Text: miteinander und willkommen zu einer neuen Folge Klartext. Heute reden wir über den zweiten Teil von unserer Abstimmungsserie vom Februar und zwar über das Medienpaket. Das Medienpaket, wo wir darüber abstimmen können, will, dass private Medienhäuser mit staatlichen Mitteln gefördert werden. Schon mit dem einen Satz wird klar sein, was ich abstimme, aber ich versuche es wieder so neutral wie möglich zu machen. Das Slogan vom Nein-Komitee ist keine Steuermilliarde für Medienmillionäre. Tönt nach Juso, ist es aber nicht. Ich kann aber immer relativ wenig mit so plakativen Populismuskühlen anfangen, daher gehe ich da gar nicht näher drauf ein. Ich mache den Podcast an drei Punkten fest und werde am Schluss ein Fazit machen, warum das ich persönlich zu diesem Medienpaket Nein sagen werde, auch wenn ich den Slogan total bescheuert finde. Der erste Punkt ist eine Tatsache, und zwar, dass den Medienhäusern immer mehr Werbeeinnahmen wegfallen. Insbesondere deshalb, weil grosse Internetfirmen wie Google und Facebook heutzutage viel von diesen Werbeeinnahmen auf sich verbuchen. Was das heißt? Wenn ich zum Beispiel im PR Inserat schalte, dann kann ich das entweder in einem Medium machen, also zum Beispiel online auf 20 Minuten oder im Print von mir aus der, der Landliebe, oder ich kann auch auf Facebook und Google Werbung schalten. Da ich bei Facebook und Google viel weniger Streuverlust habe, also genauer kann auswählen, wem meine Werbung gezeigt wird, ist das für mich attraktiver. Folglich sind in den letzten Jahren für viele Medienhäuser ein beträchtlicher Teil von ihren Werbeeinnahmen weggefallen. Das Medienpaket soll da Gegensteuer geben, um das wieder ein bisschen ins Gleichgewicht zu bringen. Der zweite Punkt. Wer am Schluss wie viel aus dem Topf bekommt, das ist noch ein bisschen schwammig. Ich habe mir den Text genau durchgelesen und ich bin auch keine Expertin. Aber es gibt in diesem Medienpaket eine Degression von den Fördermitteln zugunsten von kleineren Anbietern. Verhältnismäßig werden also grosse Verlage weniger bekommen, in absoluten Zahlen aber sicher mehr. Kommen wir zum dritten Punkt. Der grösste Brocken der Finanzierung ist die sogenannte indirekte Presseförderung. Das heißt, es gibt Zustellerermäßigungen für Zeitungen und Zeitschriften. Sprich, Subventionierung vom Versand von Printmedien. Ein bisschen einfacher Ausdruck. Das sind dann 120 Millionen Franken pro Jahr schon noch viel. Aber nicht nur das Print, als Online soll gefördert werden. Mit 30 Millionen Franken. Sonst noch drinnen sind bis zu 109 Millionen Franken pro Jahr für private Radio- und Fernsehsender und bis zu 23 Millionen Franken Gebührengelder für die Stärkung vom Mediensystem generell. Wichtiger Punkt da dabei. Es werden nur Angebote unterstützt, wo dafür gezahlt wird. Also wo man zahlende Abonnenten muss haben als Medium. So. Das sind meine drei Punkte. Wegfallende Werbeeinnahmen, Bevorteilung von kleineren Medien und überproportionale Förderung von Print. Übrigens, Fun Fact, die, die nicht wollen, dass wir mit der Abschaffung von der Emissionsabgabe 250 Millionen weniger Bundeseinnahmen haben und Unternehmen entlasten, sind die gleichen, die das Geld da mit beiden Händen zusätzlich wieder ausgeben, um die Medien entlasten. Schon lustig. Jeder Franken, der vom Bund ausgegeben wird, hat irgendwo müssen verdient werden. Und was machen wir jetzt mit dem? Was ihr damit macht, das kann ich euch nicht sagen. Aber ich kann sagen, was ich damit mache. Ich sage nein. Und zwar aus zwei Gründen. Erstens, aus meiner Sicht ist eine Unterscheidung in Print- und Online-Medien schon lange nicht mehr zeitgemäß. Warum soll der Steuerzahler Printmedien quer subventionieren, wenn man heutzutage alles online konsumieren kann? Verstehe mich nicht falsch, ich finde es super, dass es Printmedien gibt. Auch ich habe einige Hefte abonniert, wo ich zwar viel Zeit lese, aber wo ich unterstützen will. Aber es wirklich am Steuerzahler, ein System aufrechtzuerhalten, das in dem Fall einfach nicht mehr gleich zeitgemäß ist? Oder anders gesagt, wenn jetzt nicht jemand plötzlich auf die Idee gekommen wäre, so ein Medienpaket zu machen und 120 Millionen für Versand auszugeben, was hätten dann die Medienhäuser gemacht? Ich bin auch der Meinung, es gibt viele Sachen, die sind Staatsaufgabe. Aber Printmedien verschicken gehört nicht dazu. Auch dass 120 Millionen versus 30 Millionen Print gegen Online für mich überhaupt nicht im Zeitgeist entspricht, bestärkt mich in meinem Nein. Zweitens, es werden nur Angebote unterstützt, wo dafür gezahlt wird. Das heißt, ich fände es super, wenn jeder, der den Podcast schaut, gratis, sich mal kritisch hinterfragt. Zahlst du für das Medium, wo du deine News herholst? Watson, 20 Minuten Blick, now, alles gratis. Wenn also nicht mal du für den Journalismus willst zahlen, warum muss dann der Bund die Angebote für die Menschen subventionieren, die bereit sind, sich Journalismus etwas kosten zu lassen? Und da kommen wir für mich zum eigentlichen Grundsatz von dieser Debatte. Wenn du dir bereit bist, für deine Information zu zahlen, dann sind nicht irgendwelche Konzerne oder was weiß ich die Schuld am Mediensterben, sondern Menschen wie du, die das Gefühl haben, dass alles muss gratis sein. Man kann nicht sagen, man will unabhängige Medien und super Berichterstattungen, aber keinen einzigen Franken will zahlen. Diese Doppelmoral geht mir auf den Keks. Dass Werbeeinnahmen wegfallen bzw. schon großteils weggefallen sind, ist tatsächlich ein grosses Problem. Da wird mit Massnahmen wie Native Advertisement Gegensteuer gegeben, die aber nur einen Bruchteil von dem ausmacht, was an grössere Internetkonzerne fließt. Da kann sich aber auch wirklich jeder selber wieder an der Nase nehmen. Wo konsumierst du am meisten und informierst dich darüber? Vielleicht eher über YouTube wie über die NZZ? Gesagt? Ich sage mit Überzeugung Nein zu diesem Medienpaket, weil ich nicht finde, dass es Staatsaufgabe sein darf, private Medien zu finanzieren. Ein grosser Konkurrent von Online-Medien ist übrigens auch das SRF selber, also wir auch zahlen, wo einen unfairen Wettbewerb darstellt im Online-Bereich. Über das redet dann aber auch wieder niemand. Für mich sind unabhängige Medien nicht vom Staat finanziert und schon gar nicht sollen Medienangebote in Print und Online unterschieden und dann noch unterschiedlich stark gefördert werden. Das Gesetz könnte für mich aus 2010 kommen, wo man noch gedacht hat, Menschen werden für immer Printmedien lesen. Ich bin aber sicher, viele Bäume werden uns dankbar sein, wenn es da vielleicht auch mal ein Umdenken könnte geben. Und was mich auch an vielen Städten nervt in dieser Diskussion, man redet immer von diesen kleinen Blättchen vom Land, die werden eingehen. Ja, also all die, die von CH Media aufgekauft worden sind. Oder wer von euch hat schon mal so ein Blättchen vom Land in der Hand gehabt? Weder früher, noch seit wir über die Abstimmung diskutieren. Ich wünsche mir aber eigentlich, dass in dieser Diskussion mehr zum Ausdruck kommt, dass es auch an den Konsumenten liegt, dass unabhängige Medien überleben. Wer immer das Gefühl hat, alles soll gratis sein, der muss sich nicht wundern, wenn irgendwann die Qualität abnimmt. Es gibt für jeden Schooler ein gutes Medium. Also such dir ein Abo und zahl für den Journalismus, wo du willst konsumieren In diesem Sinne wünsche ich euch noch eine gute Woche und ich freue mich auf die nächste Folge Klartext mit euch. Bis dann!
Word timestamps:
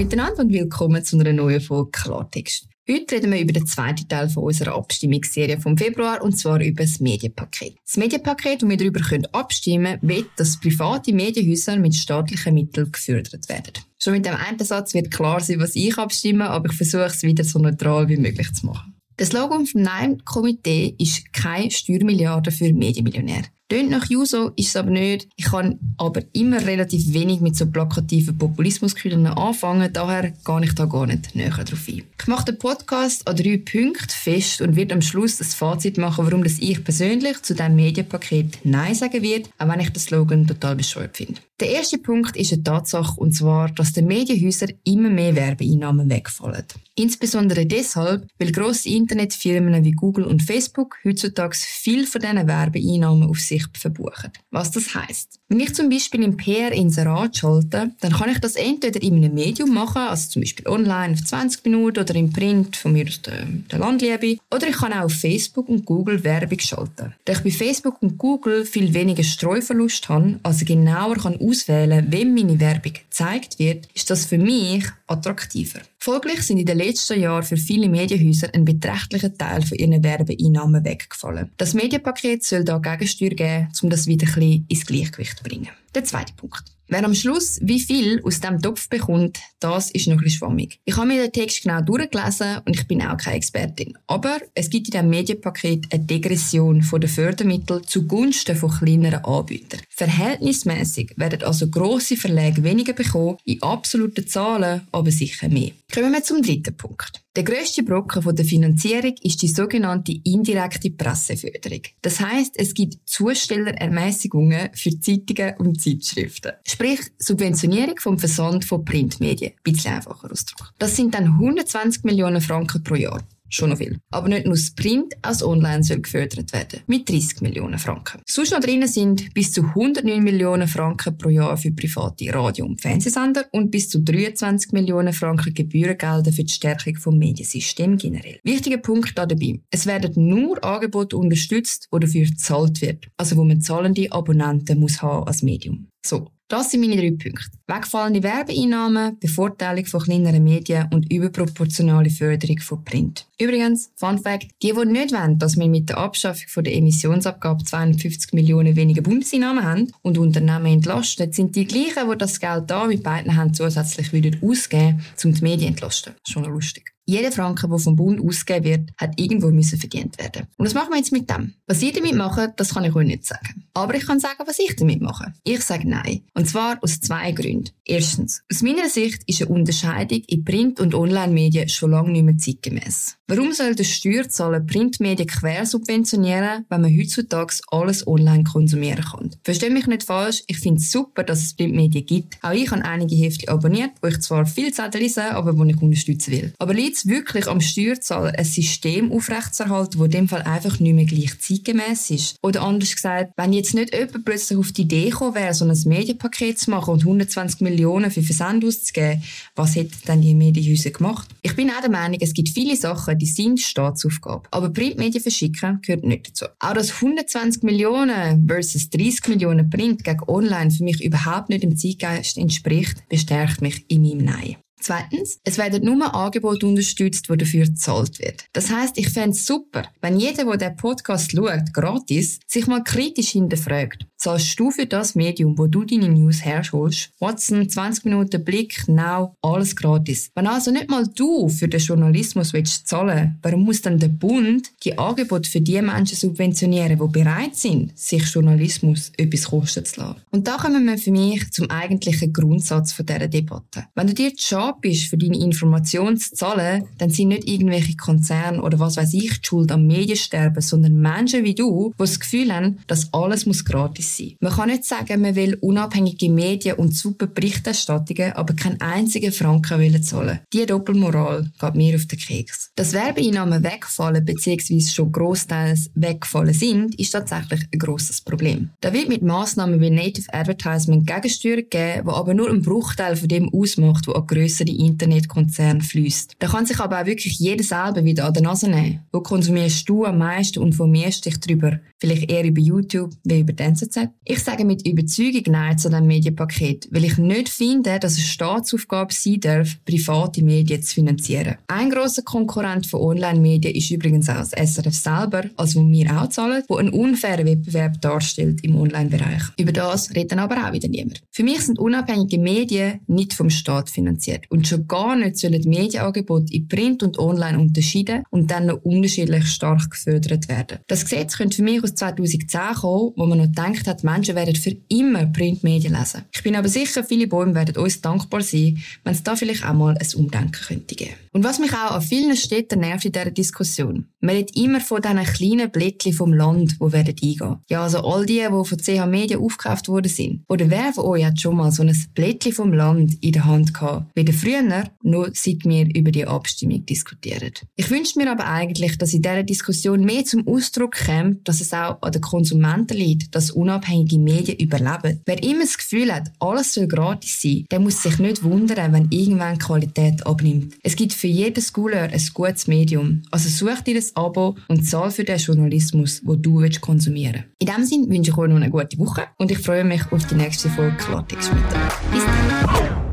miteinander 0.00 0.44
und 0.44 0.50
willkommen 0.50 1.04
zu 1.04 1.18
einer 1.18 1.34
neuen 1.34 1.60
Folge 1.60 1.90
Klartext. 1.90 2.66
Heute 2.88 3.16
reden 3.16 3.32
wir 3.32 3.40
über 3.42 3.52
den 3.52 3.66
zweiten 3.66 4.08
Teil 4.08 4.30
von 4.30 4.44
unserer 4.44 4.74
Abstimmungsserie 4.74 5.60
vom 5.60 5.76
Februar 5.76 6.22
und 6.22 6.38
zwar 6.38 6.58
über 6.62 6.84
das 6.84 7.00
Medienpaket. 7.00 7.76
Das 7.84 7.98
Medienpaket, 7.98 8.62
wo 8.62 8.68
wir 8.70 8.78
darüber 8.78 9.02
abstimmen 9.32 10.00
können, 10.00 10.08
will, 10.08 10.26
dass 10.38 10.58
private 10.58 11.12
Medienhäuser 11.12 11.76
mit 11.76 11.94
staatlichen 11.94 12.54
Mitteln 12.54 12.90
gefördert 12.90 13.46
werden. 13.50 13.74
Schon 13.98 14.14
mit 14.14 14.24
dem 14.24 14.36
einen 14.36 14.58
Satz 14.60 14.94
wird 14.94 15.10
klar 15.10 15.40
sein, 15.40 15.60
was 15.60 15.76
ich 15.76 15.98
abstimme, 15.98 16.48
aber 16.48 16.70
ich 16.70 16.76
versuche 16.78 17.04
es 17.04 17.22
wieder 17.22 17.44
so 17.44 17.58
neutral 17.58 18.08
wie 18.08 18.16
möglich 18.16 18.50
zu 18.54 18.64
machen. 18.64 18.94
Das 19.18 19.28
Slogan 19.28 19.66
vom 19.66 19.82
Nein-Komitee 19.82 20.94
ist 20.96 21.30
keine 21.34 21.70
Steuermilliarde 21.70 22.50
für 22.50 22.72
Medienmillionäre. 22.72 23.48
Tönt 23.70 23.88
nach 23.88 24.10
Juso, 24.10 24.50
ist 24.56 24.70
es 24.70 24.76
aber 24.76 24.90
nicht. 24.90 25.28
Ich 25.36 25.44
kann 25.44 25.78
aber 25.96 26.22
immer 26.32 26.66
relativ 26.66 27.12
wenig 27.12 27.40
mit 27.40 27.54
so 27.54 27.66
plakativen 27.66 28.36
Populismuskühlen 28.36 29.28
anfangen, 29.28 29.92
daher 29.92 30.32
gehe 30.44 30.64
ich 30.64 30.74
da 30.74 30.86
gar 30.86 31.06
nicht 31.06 31.36
näher 31.36 31.50
drauf 31.50 31.86
ein. 31.86 32.02
Ich 32.20 32.26
mache 32.26 32.46
den 32.46 32.58
Podcast 32.58 33.28
an 33.28 33.36
drei 33.36 33.58
Punkten 33.58 34.08
fest 34.08 34.60
und 34.60 34.74
werde 34.74 34.94
am 34.94 35.02
Schluss 35.02 35.40
ein 35.40 35.46
Fazit 35.46 35.98
machen, 35.98 36.26
warum 36.26 36.42
das 36.42 36.58
ich 36.58 36.82
persönlich 36.82 37.42
zu 37.42 37.54
diesem 37.54 37.76
Medienpaket 37.76 38.58
Nein 38.64 38.96
sagen 38.96 39.22
werde, 39.22 39.48
auch 39.58 39.68
wenn 39.68 39.78
ich 39.78 39.90
den 39.90 40.00
Slogan 40.00 40.48
total 40.48 40.74
bescheuert 40.74 41.16
finde. 41.16 41.40
Der 41.60 41.72
erste 41.72 41.98
Punkt 41.98 42.36
ist 42.36 42.54
eine 42.54 42.62
Tatsache, 42.62 43.20
und 43.20 43.32
zwar, 43.32 43.70
dass 43.70 43.92
den 43.92 44.06
Medienhäusern 44.06 44.72
immer 44.82 45.10
mehr 45.10 45.36
Werbeeinnahmen 45.36 46.08
wegfallen. 46.08 46.64
Insbesondere 46.94 47.66
deshalb, 47.66 48.26
weil 48.38 48.50
grosse 48.50 48.88
Internetfirmen 48.88 49.84
wie 49.84 49.90
Google 49.92 50.24
und 50.24 50.42
Facebook 50.42 50.96
heutzutage 51.04 51.54
viel 51.54 52.06
von 52.06 52.22
diesen 52.22 52.48
Werbeeinnahmen 52.48 53.28
auf 53.28 53.40
sich 53.40 53.59
verbuchen. 53.74 54.32
Was 54.50 54.70
das 54.70 54.94
heißt? 54.94 55.40
Wenn 55.48 55.60
ich 55.60 55.74
zum 55.74 55.88
Beispiel 55.88 56.22
im 56.22 56.36
PR 56.36 56.72
Inserat 56.72 57.38
schalte, 57.38 57.90
dann 58.00 58.12
kann 58.12 58.30
ich 58.30 58.38
das 58.38 58.56
entweder 58.56 59.02
in 59.02 59.16
einem 59.16 59.34
Medium 59.34 59.72
machen, 59.74 60.02
also 60.02 60.30
zum 60.30 60.42
Beispiel 60.42 60.68
online 60.68 61.14
auf 61.14 61.24
20 61.24 61.64
Minuten 61.64 62.00
oder 62.00 62.14
im 62.14 62.32
Print 62.32 62.76
von 62.76 62.92
mir 62.92 63.06
aus 63.06 63.20
der, 63.22 63.46
der 63.70 63.78
Landliebe, 63.78 64.38
oder 64.54 64.68
ich 64.68 64.76
kann 64.76 64.92
auch 64.92 65.04
auf 65.04 65.12
Facebook 65.12 65.68
und 65.68 65.84
Google 65.84 66.22
Werbung 66.24 66.58
schalten. 66.60 67.14
Da 67.24 67.32
ich 67.32 67.40
bei 67.40 67.50
Facebook 67.50 68.00
und 68.02 68.18
Google 68.18 68.64
viel 68.64 68.94
weniger 68.94 69.24
Streuverlust 69.24 70.08
habe, 70.08 70.38
also 70.42 70.64
genauer 70.64 71.16
kann 71.16 71.40
auswählen, 71.40 72.06
wem 72.10 72.34
meine 72.34 72.60
Werbung 72.60 72.92
gezeigt 72.92 73.58
wird, 73.58 73.88
ist 73.94 74.10
das 74.10 74.26
für 74.26 74.38
mich 74.38 74.84
attraktiver. 75.06 75.80
Folglich 76.02 76.40
sind 76.42 76.56
in 76.56 76.64
den 76.64 76.78
letzten 76.78 77.20
Jahren 77.20 77.42
für 77.42 77.58
viele 77.58 77.90
Medienhäuser 77.90 78.48
ein 78.54 78.64
beträchtlicher 78.64 79.34
Teil 79.36 79.60
von 79.60 79.76
ihren 79.76 80.02
Werbeeinnahmen 80.02 80.82
weggefallen. 80.82 81.50
Das 81.58 81.74
Medienpaket 81.74 82.42
soll 82.42 82.64
da 82.64 82.78
Gegensteuer 82.78 83.28
geben, 83.28 83.68
um 83.82 83.90
das 83.90 84.06
wieder 84.06 84.26
ein 84.26 84.32
bisschen 84.32 84.64
ins 84.66 84.86
Gleichgewicht 84.86 85.36
zu 85.36 85.44
bringen. 85.44 85.68
Der 85.94 86.04
zweite 86.04 86.32
Punkt. 86.34 86.62
Wer 86.86 87.04
am 87.04 87.14
Schluss 87.14 87.58
wie 87.62 87.78
viel 87.78 88.20
aus 88.24 88.40
dem 88.40 88.60
Topf 88.60 88.88
bekommt, 88.88 89.38
das 89.60 89.92
ist 89.92 90.08
noch 90.08 90.16
ein 90.16 90.24
bisschen 90.24 90.38
schwammig. 90.38 90.80
Ich 90.84 90.96
habe 90.96 91.06
mir 91.06 91.22
den 91.22 91.32
Text 91.32 91.62
genau 91.62 91.80
durchgelesen 91.80 92.58
und 92.64 92.76
ich 92.76 92.86
bin 92.88 93.00
auch 93.02 93.16
keine 93.16 93.36
Expertin. 93.36 93.96
Aber 94.08 94.38
es 94.54 94.70
gibt 94.70 94.88
in 94.88 94.92
diesem 94.92 95.08
Medienpaket 95.08 95.86
eine 95.92 96.04
Degression 96.04 96.82
von 96.82 97.00
den 97.00 97.10
Fördermitteln 97.10 97.86
zugunsten 97.86 98.56
von 98.56 98.70
kleineren 98.70 99.24
Anbietern. 99.24 99.80
Verhältnismäßig 99.88 101.14
werden 101.16 101.42
also 101.44 101.68
grosse 101.68 102.16
Verlage 102.16 102.64
weniger 102.64 102.92
bekommen, 102.92 103.38
in 103.44 103.62
absoluten 103.62 104.26
Zahlen 104.26 104.82
aber 104.90 105.10
sicher 105.12 105.48
mehr. 105.48 105.70
Kommen 105.94 106.12
wir 106.12 106.24
zum 106.24 106.42
dritten 106.42 106.76
Punkt. 106.76 107.20
Der 107.36 107.44
grösste 107.44 107.84
Brocken 107.84 108.34
der 108.34 108.44
Finanzierung 108.44 109.14
ist 109.22 109.40
die 109.40 109.48
sogenannte 109.48 110.12
indirekte 110.24 110.90
Presseförderung. 110.90 111.82
Das 112.02 112.20
heißt, 112.20 112.54
es 112.56 112.74
gibt 112.74 113.08
Zustellerermäßigungen 113.08 114.70
für 114.74 114.98
Zeitungen 114.98 115.54
und 115.58 115.80
Zeitschriften. 115.80 116.52
Sprich, 116.66 116.98
Subventionierung 117.18 118.00
vom 118.00 118.18
Versand 118.18 118.64
von 118.64 118.84
Printmedien. 118.84 119.52
Ein 119.52 119.62
bisschen 119.62 119.94
einfacher 119.94 120.28
Ausdruck. 120.28 120.72
Das 120.80 120.96
sind 120.96 121.14
dann 121.14 121.26
120 121.26 122.02
Millionen 122.02 122.40
Franken 122.40 122.82
pro 122.82 122.96
Jahr 122.96 123.22
schon 123.50 123.70
noch 123.70 123.78
viel. 123.78 123.98
Aber 124.10 124.28
nicht 124.28 124.46
nur 124.46 124.54
das 124.54 124.70
Print, 124.74 125.14
als 125.22 125.42
Online 125.42 125.82
soll 125.82 126.00
gefördert 126.00 126.52
werden. 126.52 126.80
Mit 126.86 127.08
30 127.08 127.42
Millionen 127.42 127.78
Franken. 127.78 128.22
Sonst 128.26 128.52
noch 128.52 128.60
drinnen 128.60 128.88
sind 128.88 129.32
bis 129.34 129.52
zu 129.52 129.62
109 129.62 130.22
Millionen 130.22 130.68
Franken 130.68 131.16
pro 131.18 131.28
Jahr 131.28 131.56
für 131.56 131.72
private 131.72 132.32
Radio- 132.34 132.66
und 132.66 132.80
Fernsehsender 132.80 133.46
und 133.52 133.70
bis 133.70 133.88
zu 133.88 134.00
23 134.00 134.72
Millionen 134.72 135.12
Franken 135.12 135.54
Gebührengelder 135.54 136.32
für 136.32 136.44
die 136.44 136.52
Stärkung 136.52 136.96
vom 136.96 137.18
Mediensystem 137.18 137.96
generell. 137.96 138.40
Wichtiger 138.44 138.78
Punkt 138.78 139.16
da 139.18 139.26
dabei. 139.26 139.60
Es 139.70 139.86
werden 139.86 140.28
nur 140.28 140.62
Angebote 140.64 141.16
unterstützt, 141.16 141.88
wo 141.90 141.98
dafür 141.98 142.24
gezahlt 142.24 142.80
wird. 142.80 143.08
Also 143.16 143.36
wo 143.36 143.44
man 143.44 143.60
zahlende 143.60 144.10
Abonnenten 144.12 144.78
muss 144.78 145.02
haben 145.02 145.26
als 145.26 145.42
Medium. 145.42 145.88
So. 146.04 146.28
Das 146.50 146.68
sind 146.68 146.80
meine 146.80 146.96
drei 146.96 147.10
Punkte. 147.10 147.44
Wegfallende 147.68 148.24
Werbeeinnahmen, 148.24 149.16
Bevorteilung 149.20 149.86
von 149.86 150.00
kleineren 150.00 150.42
Medien 150.42 150.88
und 150.92 151.08
überproportionale 151.12 152.10
Förderung 152.10 152.58
von 152.58 152.84
Print. 152.84 153.24
Übrigens, 153.40 153.92
Fun 153.94 154.18
Fact, 154.18 154.48
die, 154.60 154.72
die 154.72 154.84
nicht 154.86 155.12
wollen, 155.12 155.38
dass 155.38 155.56
wir 155.56 155.68
mit 155.68 155.88
der 155.88 155.98
Abschaffung 155.98 156.48
von 156.48 156.64
der 156.64 156.74
Emissionsabgabe 156.74 157.62
250 157.62 158.32
Millionen 158.32 158.74
weniger 158.74 159.00
Bundeseinnahmen 159.00 159.64
haben 159.64 159.92
und 160.02 160.18
Unternehmen 160.18 160.66
entlasten, 160.66 161.32
sind 161.32 161.54
die 161.54 161.66
gleichen, 161.66 162.10
die 162.10 162.18
das 162.18 162.40
Geld 162.40 162.64
da 162.66 162.84
mit 162.88 163.04
beiden 163.04 163.38
Händen 163.38 163.54
zusätzlich 163.54 164.12
wieder 164.12 164.36
ausgeben, 164.42 165.04
um 165.22 165.32
die 165.32 165.42
Medien 165.42 165.68
entlasten. 165.68 166.14
Schon 166.28 166.46
lustig. 166.46 166.92
Jeder 167.10 167.32
Franken, 167.32 167.68
der 167.68 167.78
vom 167.80 167.96
Bund 167.96 168.20
ausgegeben 168.20 168.64
wird, 168.64 168.90
hat 168.96 169.20
irgendwo 169.20 169.50
müssen 169.50 169.80
verdient 169.80 170.16
werden. 170.20 170.46
Und 170.56 170.66
was 170.66 170.74
machen 170.74 170.90
wir 170.90 170.98
jetzt 170.98 171.10
mit 171.10 171.28
dem? 171.28 171.54
Was 171.66 171.82
ihr 171.82 171.92
damit 171.92 172.14
macht, 172.14 172.52
das 172.56 172.72
kann 172.72 172.84
ich 172.84 172.94
euch 172.94 173.04
nicht 173.04 173.26
sagen. 173.26 173.64
Aber 173.74 173.96
ich 173.96 174.06
kann 174.06 174.20
sagen, 174.20 174.44
was 174.46 174.60
ich 174.60 174.76
damit 174.76 175.00
mache. 175.00 175.32
Ich 175.42 175.62
sage 175.62 175.88
nein. 175.88 176.22
Und 176.34 176.48
zwar 176.48 176.78
aus 176.82 177.00
zwei 177.00 177.32
Gründen. 177.32 177.70
Erstens, 177.84 178.42
aus 178.48 178.62
meiner 178.62 178.88
Sicht 178.88 179.22
ist 179.26 179.42
eine 179.42 179.50
Unterscheidung 179.50 180.22
in 180.28 180.44
Print- 180.44 180.78
und 180.78 180.94
Online-Medien 180.94 181.68
schon 181.68 181.90
lange 181.90 182.12
nicht 182.12 182.24
mehr 182.24 182.38
zeitgemäß. 182.38 183.16
Warum 183.26 183.52
soll 183.52 183.74
der 183.74 183.84
Steuerzahler 183.84 184.60
Printmedien 184.60 185.28
quer 185.28 185.66
subventionieren, 185.66 186.66
wenn 186.68 186.80
man 186.80 186.96
heutzutage 186.96 187.54
alles 187.70 188.06
online 188.06 188.44
konsumieren 188.44 189.04
kann? 189.04 189.30
Verstehe 189.44 189.70
mich 189.70 189.86
nicht 189.86 190.04
falsch, 190.04 190.42
ich 190.46 190.58
finde 190.58 190.80
es 190.80 190.90
super, 190.90 191.22
dass 191.22 191.42
es 191.42 191.54
Printmedien 191.54 192.06
gibt. 192.06 192.38
Auch 192.42 192.52
ich 192.52 192.70
habe 192.70 192.84
einige 192.84 193.16
Hefte 193.16 193.48
abonniert, 193.48 193.90
wo 194.02 194.08
ich 194.08 194.20
zwar 194.20 194.46
viel 194.46 194.72
Zeit 194.72 194.94
lese, 194.94 195.34
aber 195.34 195.56
wo 195.56 195.64
ich 195.64 195.80
unterstützen 195.80 196.32
will. 196.32 196.52
Aber 196.58 196.74
es 197.00 197.06
wirklich 197.06 197.46
am 197.46 197.60
Steuerzahler, 197.60 198.32
ein 198.36 198.44
System 198.44 199.12
aufrechtzuerhalten, 199.12 199.98
das 199.98 200.06
in 200.06 200.10
dem 200.10 200.28
Fall 200.28 200.42
einfach 200.42 200.78
nicht 200.80 200.94
mehr 200.94 201.04
gleich 201.04 201.38
zeitgemäß 201.40 202.10
ist? 202.10 202.36
Oder 202.42 202.62
anders 202.62 202.94
gesagt, 202.94 203.32
wenn 203.36 203.52
jetzt 203.52 203.74
nicht 203.74 203.94
jemand 203.94 204.24
plötzlich 204.24 204.58
auf 204.58 204.72
die 204.72 204.82
Idee 204.82 205.10
gekommen 205.10 205.34
wäre, 205.34 205.54
so 205.54 205.64
ein 205.64 205.78
Medienpaket 205.84 206.58
zu 206.58 206.70
machen 206.70 206.92
und 206.92 207.00
120 207.00 207.60
Millionen 207.60 208.10
für 208.10 208.22
Versand 208.22 208.64
auszugeben, 208.64 209.22
was 209.54 209.76
hätten 209.76 209.96
dann 210.06 210.22
die 210.22 210.34
Medienhäuser 210.34 210.90
gemacht? 210.90 211.28
Ich 211.42 211.56
bin 211.56 211.70
auch 211.70 211.80
der 211.80 211.90
Meinung, 211.90 212.18
es 212.20 212.34
gibt 212.34 212.50
viele 212.50 212.76
Sachen, 212.76 213.18
die 213.18 213.26
sind 213.26 213.60
Staatsaufgabe. 213.60 214.48
Aber 214.50 214.70
Printmedien 214.70 215.22
verschicken 215.22 215.80
gehört 215.82 216.04
nicht 216.04 216.28
dazu. 216.28 216.46
Auch 216.58 216.74
dass 216.74 216.92
120 216.92 217.62
Millionen 217.62 218.46
versus 218.46 218.90
30 218.90 219.28
Millionen 219.28 219.70
Print 219.70 220.04
gegen 220.04 220.22
Online 220.28 220.70
für 220.70 220.84
mich 220.84 221.02
überhaupt 221.02 221.48
nicht 221.48 221.64
im 221.64 221.76
Zeitgeist 221.76 222.36
entspricht, 222.36 223.08
bestärkt 223.08 223.62
mich 223.62 223.84
in 223.88 224.02
meinem 224.02 224.24
Nein. 224.24 224.56
Zweitens, 224.80 225.40
es 225.44 225.58
werden 225.58 225.84
nur 225.84 226.14
Angebote 226.14 226.66
unterstützt, 226.66 227.28
wo 227.28 227.36
dafür 227.36 227.66
gezahlt 227.66 228.18
wird. 228.18 228.46
Das 228.52 228.70
heißt, 228.70 228.96
ich 228.96 229.10
fände 229.10 229.36
es 229.36 229.44
super, 229.44 229.84
wenn 230.00 230.18
jeder, 230.18 230.44
der 230.44 230.70
den 230.70 230.76
Podcast 230.76 231.32
schaut, 231.32 231.72
gratis, 231.74 232.40
sich 232.46 232.66
mal 232.66 232.82
kritisch 232.82 233.30
hinterfragt. 233.30 234.06
Zahlst 234.20 234.60
du 234.60 234.70
für 234.70 234.84
das 234.84 235.14
Medium, 235.14 235.56
wo 235.56 235.66
du 235.66 235.82
deine 235.82 236.10
News 236.10 236.44
herholst? 236.44 237.10
Watson, 237.20 237.66
20 237.66 238.04
Minuten 238.04 238.44
Blick, 238.44 238.86
now, 238.86 239.34
alles 239.40 239.74
gratis. 239.74 240.30
Wenn 240.34 240.46
also 240.46 240.70
nicht 240.70 240.90
mal 240.90 241.06
du 241.06 241.48
für 241.48 241.68
den 241.68 241.80
Journalismus 241.80 242.52
willst 242.52 242.86
zahlen, 242.86 243.38
warum 243.40 243.64
muss 243.64 243.80
dann 243.80 243.98
der 243.98 244.08
Bund 244.08 244.72
die 244.84 244.98
Angebote 244.98 245.48
für 245.48 245.62
die 245.62 245.80
Menschen 245.80 246.18
subventionieren, 246.18 246.98
die 246.98 247.08
bereit 247.08 247.56
sind, 247.56 247.98
sich 247.98 248.26
Journalismus 248.26 249.10
etwas 249.16 249.44
kosten 249.44 249.86
zu 249.86 250.00
lassen? 250.00 250.20
Und 250.30 250.46
da 250.46 250.58
kommen 250.58 250.84
wir 250.84 250.98
für 250.98 251.12
mich 251.12 251.50
zum 251.50 251.70
eigentlichen 251.70 252.30
Grundsatz 252.30 252.92
von 252.92 253.06
dieser 253.06 253.26
Debatte. 253.26 253.86
Wenn 253.94 254.08
du 254.08 254.12
dir 254.12 254.32
bereit 254.36 254.82
bist, 254.82 255.04
für 255.04 255.16
deine 255.16 255.38
Information 255.38 256.18
zu 256.18 256.34
zahlen, 256.34 256.84
dann 256.98 257.08
sind 257.08 257.28
nicht 257.28 257.48
irgendwelche 257.48 257.96
Konzerne 257.96 258.60
oder 258.60 258.78
was 258.80 258.98
weiß 258.98 259.14
ich 259.14 259.40
die 259.40 259.46
Schuld 259.46 259.72
am 259.72 259.86
Mediensterben, 259.86 260.60
sondern 260.60 261.00
Menschen 261.00 261.42
wie 261.42 261.54
du, 261.54 261.94
die 261.94 262.02
das 262.02 262.20
Gefühl 262.20 262.54
haben, 262.54 262.80
dass 262.86 263.14
alles 263.14 263.46
muss 263.46 263.64
gratis 263.64 264.09
sein. 264.16 264.36
Man 264.40 264.52
kann 264.52 264.68
nicht 264.68 264.84
sagen, 264.84 265.20
man 265.20 265.34
will 265.34 265.54
unabhängige 265.60 266.28
Medien 266.30 266.76
und 266.76 266.96
super 266.96 267.26
Berichterstattungen, 267.26 268.32
aber 268.32 268.54
keinen 268.54 268.80
einzigen 268.80 269.32
Franken 269.32 269.78
will 269.78 270.00
zahlen. 270.00 270.40
Diese 270.52 270.66
Doppelmoral 270.66 271.50
geht 271.58 271.74
mir 271.74 271.96
auf 271.96 272.06
den 272.06 272.18
Keks. 272.18 272.70
Dass 272.74 272.92
Werbeeinnahmen 272.92 273.62
wegfallen 273.62 274.24
bzw. 274.24 274.80
schon 274.80 275.12
großteils 275.12 275.90
weggefallen 275.94 276.54
sind, 276.54 276.98
ist 276.98 277.12
tatsächlich 277.12 277.60
ein 277.72 277.78
grosses 277.78 278.20
Problem. 278.20 278.70
Da 278.80 278.92
wird 278.92 279.08
mit 279.08 279.22
Massnahmen 279.22 279.80
wie 279.80 279.90
Native 279.90 280.32
Advertisement 280.32 281.06
Gegensteuer 281.06 281.56
gegeben, 281.56 282.06
die 282.06 282.12
aber 282.12 282.34
nur 282.34 282.48
einen 282.48 282.62
Bruchteil 282.62 283.16
von 283.16 283.28
dem 283.28 283.52
ausmacht, 283.52 284.06
was 284.06 284.14
an 284.14 284.26
grössere 284.26 284.70
Internetkonzerne 284.70 285.80
fließt. 285.80 286.36
Da 286.38 286.48
kann 286.48 286.66
sich 286.66 286.80
aber 286.80 287.00
auch 287.00 287.06
wirklich 287.06 287.38
jeder 287.38 287.64
selber 287.64 288.04
wieder 288.04 288.26
an 288.26 288.34
der 288.34 288.42
Nase 288.42 288.68
nehmen. 288.68 289.00
Wo 289.12 289.20
konsumierst 289.20 289.88
du 289.88 290.04
am 290.04 290.18
meisten 290.18 290.60
und 290.60 290.68
informierst 290.80 291.26
dich 291.26 291.38
darüber? 291.40 291.78
Vielleicht 291.98 292.30
eher 292.30 292.44
über 292.44 292.60
YouTube 292.60 293.12
wie 293.24 293.40
über 293.40 293.52
die 293.52 293.62
NZZ? 293.62 293.99
Gesagt? 294.00 294.14
Ich 294.24 294.42
sage 294.42 294.64
mit 294.64 294.86
Überzeugung 294.86 295.42
Nein 295.48 295.78
zu 295.78 295.88
diesem 295.88 296.06
Medienpaket, 296.06 296.88
weil 296.90 297.04
ich 297.04 297.18
nicht 297.18 297.48
finde, 297.48 297.98
dass 297.98 298.12
es 298.12 298.26
Staatsaufgabe 298.26 299.12
sein 299.12 299.40
darf, 299.40 299.76
private 299.84 300.42
Medien 300.42 300.82
zu 300.82 300.94
finanzieren. 300.94 301.56
Ein 301.68 301.90
grosser 301.90 302.22
Konkurrent 302.22 302.86
von 302.86 303.00
Online-Medien 303.00 303.74
ist 303.74 303.90
übrigens 303.90 304.28
auch 304.28 304.36
das 304.36 304.50
SRF 304.50 304.94
selber, 304.94 305.44
also 305.56 305.84
wir 305.88 306.20
auch 306.20 306.28
zahlen, 306.28 306.62
wo 306.68 306.76
einen 306.76 306.90
unfairen 306.90 307.46
Wettbewerb 307.46 308.00
darstellt 308.00 308.60
im 308.62 308.76
Online-Bereich. 308.76 309.42
Über 309.58 309.72
das 309.72 310.10
redet 310.10 310.32
dann 310.32 310.38
aber 310.38 310.68
auch 310.68 310.72
wieder 310.72 310.88
niemand. 310.88 311.22
Für 311.30 311.42
mich 311.42 311.60
sind 311.60 311.78
unabhängige 311.78 312.38
Medien 312.38 313.00
nicht 313.06 313.32
vom 313.32 313.50
Staat 313.50 313.90
finanziert 313.90 314.44
und 314.50 314.68
schon 314.68 314.86
gar 314.86 315.16
nicht 315.16 315.38
sollen 315.38 315.62
Medienangebote 315.66 316.52
in 316.52 316.68
Print 316.68 317.02
und 317.02 317.18
Online 317.18 317.58
unterschieden 317.58 318.22
und 318.30 318.50
dann 318.50 318.66
noch 318.66 318.82
unterschiedlich 318.82 319.46
stark 319.46 319.90
gefördert 319.90 320.48
werden. 320.48 320.78
Das 320.86 321.02
Gesetz 321.02 321.36
könnte 321.36 321.56
für 321.56 321.62
mich 321.62 321.82
aus 321.82 321.94
2010 321.94 322.60
kommen, 322.80 323.12
wo 323.16 323.26
man 323.26 323.38
noch 323.38 323.46
gedacht 323.46 323.86
hat, 323.90 324.04
Menschen 324.04 324.36
werden 324.36 324.56
für 324.56 324.76
immer 324.88 325.26
Printmedien 325.26 325.94
lesen. 325.94 326.22
Ich 326.32 326.42
bin 326.42 326.56
aber 326.56 326.68
sicher, 326.68 327.04
viele 327.04 327.26
Bäume 327.26 327.54
werden 327.54 327.76
uns 327.76 328.00
dankbar 328.00 328.42
sein, 328.42 328.82
wenn 329.04 329.12
es 329.12 329.22
da 329.22 329.36
vielleicht 329.36 329.64
auch 329.64 329.74
mal 329.74 329.96
ein 329.98 330.14
Umdenken 330.16 330.52
könnte 330.52 330.94
geben. 330.94 331.14
Und 331.32 331.44
was 331.44 331.58
mich 331.58 331.72
auch 331.72 331.92
an 331.92 332.02
vielen 332.02 332.36
Städten 332.36 332.80
nervt 332.80 333.04
in 333.04 333.12
dieser 333.12 333.30
Diskussion, 333.30 334.06
man 334.20 334.34
redet 334.34 334.56
immer 334.56 334.80
von 334.80 335.00
diesen 335.00 335.22
kleinen 335.24 335.70
Blättchen 335.70 336.12
vom 336.12 336.32
Land, 336.32 336.76
die 336.80 336.92
werden 336.92 337.14
eingehen. 337.22 337.56
Ja, 337.68 337.82
also 337.82 337.98
all 338.00 338.26
die, 338.26 338.40
die 338.40 338.64
von 338.64 338.78
CH 338.78 339.06
Media 339.06 339.38
aufgekauft 339.38 339.88
worden 339.88 340.08
sind. 340.08 340.44
Oder 340.48 340.70
wer 340.70 340.92
von 340.92 341.04
euch 341.04 341.24
hat 341.24 341.40
schon 341.40 341.56
mal 341.56 341.70
so 341.70 341.82
ein 341.82 341.96
Blättchen 342.14 342.52
vom 342.52 342.72
Land 342.72 343.22
in 343.22 343.32
der 343.32 343.44
Hand 343.44 343.74
gehabt? 343.74 344.10
Weder 344.14 344.32
früher, 344.32 344.60
noch 345.02 345.28
seit 345.32 345.64
wir 345.64 345.86
über 345.94 346.10
die 346.10 346.26
Abstimmung 346.26 346.84
diskutieren. 346.84 347.52
Ich 347.76 347.90
wünsche 347.90 348.18
mir 348.18 348.30
aber 348.30 348.46
eigentlich, 348.46 348.98
dass 348.98 349.14
in 349.14 349.22
dieser 349.22 349.42
Diskussion 349.42 350.04
mehr 350.04 350.24
zum 350.24 350.46
Ausdruck 350.46 350.96
kommt, 351.06 351.48
dass 351.48 351.60
es 351.60 351.72
auch 351.72 352.02
an 352.02 352.12
den 352.12 352.22
Konsumenten 352.22 352.96
liegt, 352.96 353.34
dass 353.34 353.50
unabhängige 353.80 354.18
Medien 354.18 354.58
überleben. 354.58 355.20
Wer 355.24 355.42
immer 355.42 355.62
das 355.62 355.78
Gefühl 355.78 356.12
hat, 356.12 356.30
alles 356.38 356.74
soll 356.74 356.86
gratis 356.86 357.40
sein, 357.40 357.64
der 357.70 357.80
muss 357.80 358.02
sich 358.02 358.18
nicht 358.18 358.42
wundern, 358.42 358.92
wenn 358.92 359.08
irgendwann 359.10 359.58
die 359.58 359.64
Qualität 359.64 360.26
abnimmt. 360.26 360.74
Es 360.82 360.96
gibt 360.96 361.12
für 361.12 361.26
jeden 361.26 361.62
Schooler 361.62 362.02
ein 362.02 362.28
gutes 362.34 362.66
Medium. 362.66 363.22
Also 363.30 363.48
such 363.48 363.82
dir 363.82 363.96
ein 363.96 364.04
Abo 364.14 364.56
und 364.68 364.84
zahl 364.84 365.10
für 365.10 365.24
den 365.24 365.38
Journalismus, 365.38 366.20
wo 366.24 366.36
du 366.36 366.60
willst 366.60 366.80
konsumieren 366.80 367.44
In 367.58 367.66
diesem 367.66 367.84
Sinne 367.84 368.08
wünsche 368.08 368.30
ich 368.30 368.38
euch 368.38 368.48
noch 368.48 368.56
eine 368.56 368.70
gute 368.70 368.98
Woche 368.98 369.26
und 369.38 369.50
ich 369.50 369.58
freue 369.58 369.84
mich 369.84 370.02
auf 370.10 370.26
die 370.26 370.34
nächste 370.34 370.68
Folge 370.68 370.96
Klartext 370.96 371.52
mit 371.54 371.64
euch. 371.64 372.12
Bis 372.12 372.24
dann! 372.24 373.09